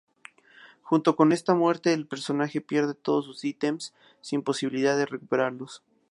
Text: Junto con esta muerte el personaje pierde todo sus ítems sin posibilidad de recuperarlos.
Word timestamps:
Junto 0.81 1.15
con 1.15 1.31
esta 1.31 1.53
muerte 1.53 1.93
el 1.93 2.07
personaje 2.07 2.59
pierde 2.59 2.95
todo 2.95 3.21
sus 3.21 3.45
ítems 3.45 3.93
sin 4.19 4.41
posibilidad 4.41 4.97
de 4.97 5.05
recuperarlos. 5.05 5.83